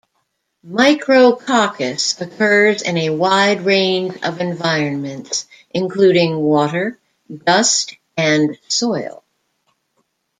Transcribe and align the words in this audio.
"Micrococcus" 0.67 2.19
occurs 2.19 2.81
in 2.81 2.97
a 2.97 3.11
wide 3.11 3.61
range 3.61 4.15
of 4.23 4.41
environments, 4.41 5.45
including 5.69 6.37
water, 6.39 6.97
dust, 7.45 7.95
and 8.17 8.57
soil. 8.67 9.23